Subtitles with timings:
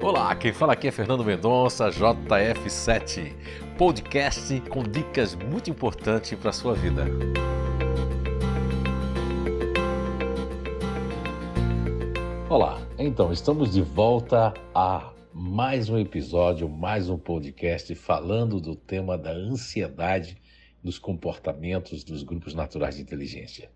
[0.00, 3.34] Olá, quem fala aqui é Fernando Mendonça, JF7,
[3.76, 7.04] podcast com dicas muito importantes para a sua vida.
[12.48, 19.18] Olá, então estamos de volta a mais um episódio, mais um podcast falando do tema
[19.18, 20.40] da ansiedade
[20.80, 23.68] dos comportamentos dos grupos naturais de inteligência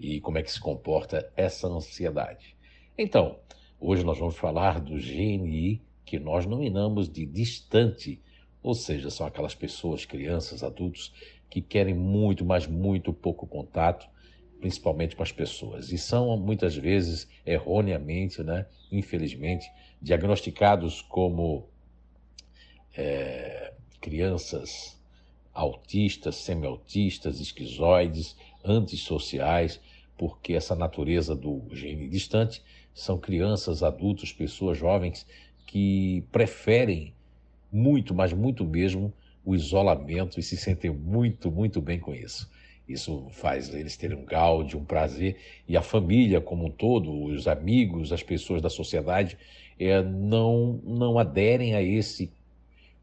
[0.00, 2.56] e como é que se comporta essa ansiedade.
[2.96, 3.38] Então,
[3.80, 8.20] hoje nós vamos falar do GNI que nós nominamos de distante,
[8.62, 11.12] ou seja, são aquelas pessoas, crianças, adultos
[11.50, 14.08] que querem muito, mas muito pouco contato,
[14.60, 15.92] principalmente com as pessoas.
[15.92, 19.66] E são muitas vezes erroneamente, né, infelizmente,
[20.00, 21.68] diagnosticados como
[22.96, 24.96] é, crianças
[25.52, 29.80] autistas, semi-autistas, esquizoides, antissociais,
[30.16, 32.62] porque essa natureza do gene distante
[32.94, 35.26] são crianças, adultos, pessoas jovens
[35.66, 37.12] que preferem
[37.72, 39.12] muito, mas muito mesmo,
[39.44, 42.50] o isolamento e se sentem muito, muito bem com isso.
[42.88, 45.36] Isso faz eles terem um gáudio, um prazer,
[45.68, 49.36] e a família como um todo, os amigos, as pessoas da sociedade,
[49.78, 52.30] é, não, não aderem a esse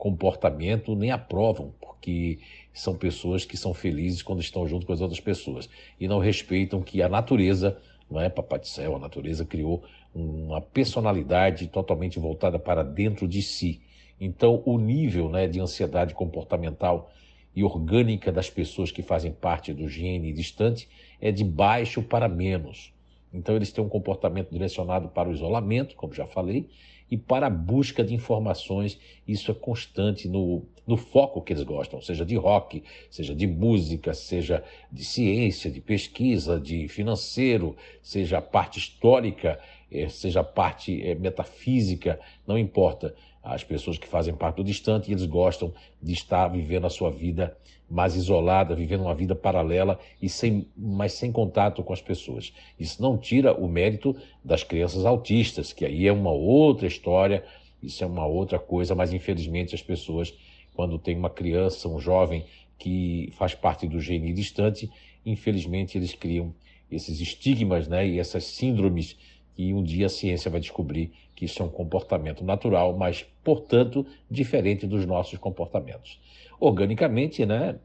[0.00, 2.38] comportamento nem aprovam, porque
[2.72, 5.68] são pessoas que são felizes quando estão junto com as outras pessoas
[6.00, 7.76] e não respeitam que a natureza,
[8.10, 9.84] não é Papai do Céu, a natureza criou
[10.14, 13.82] uma personalidade totalmente voltada para dentro de si.
[14.18, 17.12] Então, o nível né, de ansiedade comportamental
[17.54, 20.88] e orgânica das pessoas que fazem parte do gene distante
[21.20, 22.90] é de baixo para menos.
[23.32, 26.68] Então, eles têm um comportamento direcionado para o isolamento, como já falei,
[27.10, 28.98] e para a busca de informações.
[29.26, 34.14] Isso é constante no, no foco que eles gostam, seja de rock, seja de música,
[34.14, 39.58] seja de ciência, de pesquisa, de financeiro, seja a parte histórica,
[39.90, 43.14] eh, seja a parte eh, metafísica, não importa
[43.54, 47.56] as pessoas que fazem parte do distante, eles gostam de estar vivendo a sua vida
[47.90, 52.52] mais isolada, vivendo uma vida paralela e sem, mas sem contato com as pessoas.
[52.78, 57.44] Isso não tira o mérito das crianças autistas, que aí é uma outra história,
[57.82, 60.32] isso é uma outra coisa, mas infelizmente as pessoas,
[60.74, 62.44] quando tem uma criança, um jovem
[62.78, 64.88] que faz parte do gene distante,
[65.26, 66.54] infelizmente eles criam
[66.90, 69.16] esses estigmas né, e essas síndromes
[69.60, 74.06] e um dia a ciência vai descobrir que isso é um comportamento natural, mas, portanto,
[74.30, 76.18] diferente dos nossos comportamentos.
[76.58, 77.78] Organicamente, né,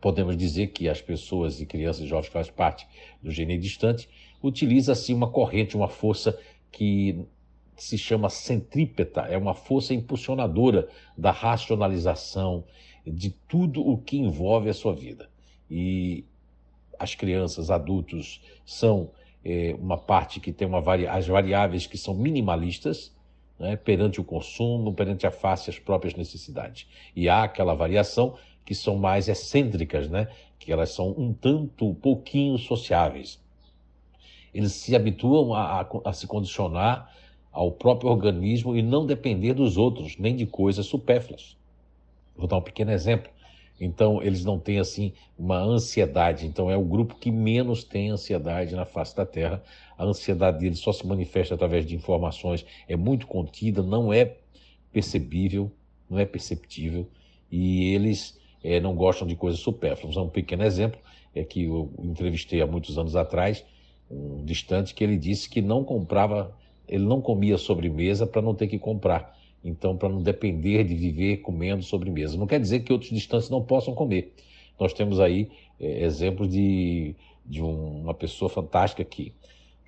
[0.00, 2.86] podemos dizer que as pessoas e crianças e jovens que fazem parte
[3.20, 4.08] do gene distante
[4.40, 6.38] utiliza-se uma corrente, uma força
[6.70, 7.26] que
[7.76, 10.88] se chama centrípeta, é uma força impulsionadora
[11.18, 12.62] da racionalização
[13.04, 15.28] de tudo o que envolve a sua vida.
[15.68, 16.24] E
[16.96, 19.10] as crianças, adultos são
[19.44, 21.06] é, uma parte que tem uma vari...
[21.06, 23.14] as variáveis que são minimalistas,
[23.58, 26.86] né, perante o consumo, perante a face as próprias necessidades.
[27.14, 32.56] E há aquela variação que são mais excêntricas, né, que elas são um tanto, pouquinho
[32.58, 33.40] sociáveis.
[34.52, 37.14] Eles se habituam a, a, a se condicionar
[37.52, 41.56] ao próprio organismo e não depender dos outros, nem de coisas supérfluas.
[42.36, 43.30] Vou dar um pequeno exemplo.
[43.80, 46.46] Então, eles não têm, assim, uma ansiedade.
[46.46, 49.62] Então, é o grupo que menos tem ansiedade na face da Terra.
[49.96, 54.36] A ansiedade deles só se manifesta através de informações, é muito contida, não é
[54.92, 55.72] percebível,
[56.10, 57.08] não é perceptível.
[57.50, 60.16] E eles é, não gostam de coisas supérfluas.
[60.18, 61.00] Um pequeno exemplo
[61.34, 63.64] é que eu entrevistei há muitos anos atrás,
[64.10, 66.54] um distante, que ele disse que não comprava,
[66.86, 71.38] ele não comia sobremesa para não ter que comprar então, para não depender de viver
[71.38, 72.38] comendo sobremesa.
[72.38, 74.32] Não quer dizer que outros distantes não possam comer.
[74.78, 79.32] Nós temos aí é, exemplos de, de um, uma pessoa fantástica aqui,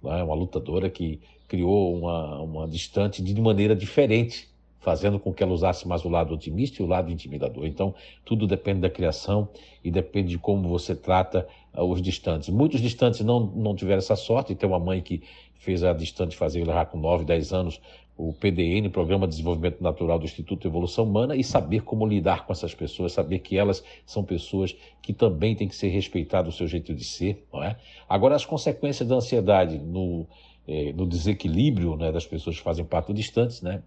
[0.03, 4.49] né, uma lutadora que criou uma, uma distante de maneira diferente,
[4.81, 7.65] fazendo com que ela usasse mais o lado otimista e o lado intimidador.
[7.67, 7.95] Então,
[8.25, 9.49] tudo depende da criação
[9.83, 12.49] e depende de como você trata uh, os distantes.
[12.49, 15.23] Muitos distantes não, não tiveram essa sorte, tem uma mãe que
[15.55, 17.81] fez a distante fazer lá com 9, 10 anos
[18.17, 22.47] o PDN, Programa de Desenvolvimento Natural do Instituto de Evolução Humana, e saber como lidar
[22.47, 26.57] com essas pessoas, saber que elas são pessoas que também têm que ser respeitadas o
[26.57, 27.45] seu jeito de ser.
[27.53, 27.77] Não é?
[28.09, 30.27] Agora, as consequências da ansiedade no,
[30.69, 33.83] eh, no desequilíbrio né, das pessoas que fazem parte distantes, né,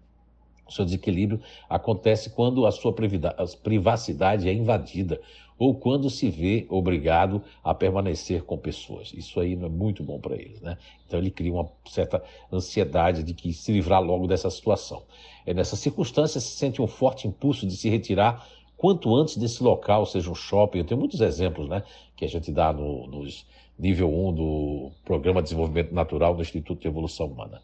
[0.66, 2.92] o seu desequilíbrio acontece quando a sua
[3.62, 5.20] privacidade é invadida
[5.58, 9.12] ou quando se vê obrigado a permanecer com pessoas.
[9.14, 10.76] Isso aí não é muito bom para eles, né?
[11.06, 12.22] Então ele cria uma certa
[12.52, 15.02] ansiedade de que se livrar logo dessa situação.
[15.46, 20.04] É nessa circunstância se sente um forte impulso de se retirar quanto antes desse local,
[20.04, 20.78] seja um shopping.
[20.78, 21.82] Eu tenho muitos exemplos, né,
[22.14, 23.46] que a gente dá no, nos,
[23.78, 27.60] nível 1 do Programa de Desenvolvimento Natural do Instituto de Evolução Humana.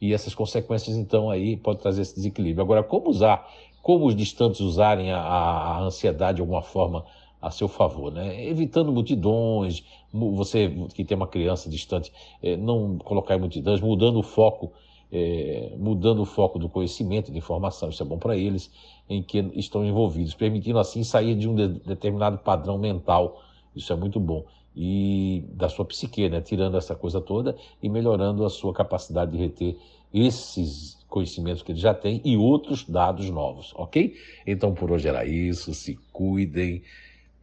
[0.00, 2.62] E essas consequências, então, aí pode trazer esse desequilíbrio.
[2.62, 3.48] Agora, como usar,
[3.82, 7.04] como os distantes usarem a, a ansiedade de alguma forma
[7.44, 8.48] a seu favor, né?
[8.48, 12.10] Evitando multidões, você que tem uma criança distante,
[12.42, 14.72] é, não colocar em multidões, mudando o foco,
[15.12, 18.70] é, mudando o foco do conhecimento, de informação, isso é bom para eles,
[19.08, 23.42] em que estão envolvidos, permitindo assim sair de um de, determinado padrão mental,
[23.76, 24.44] isso é muito bom
[24.76, 26.40] e da sua psique, né?
[26.40, 29.76] tirando essa coisa toda e melhorando a sua capacidade de reter
[30.12, 34.16] esses conhecimentos que ele já tem e outros dados novos, ok?
[34.46, 36.82] Então por hoje era isso, se cuidem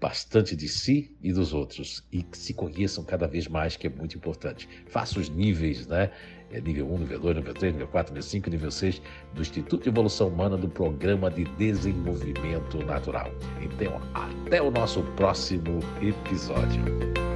[0.02, 4.18] bastante de si e dos outros e se conheçam cada vez mais, que é muito
[4.18, 4.68] importante.
[4.88, 6.10] Faça os níveis, né?
[6.50, 9.02] É nível 1, nível 2, nível 3, nível 4, nível 5, nível 6
[9.34, 13.32] do Instituto de Evolução Humana do Programa de Desenvolvimento Natural.
[13.62, 17.31] Então, até o nosso próximo episódio.